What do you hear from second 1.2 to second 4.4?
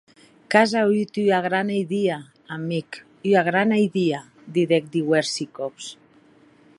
ua grana idia, amic, ua grana idia,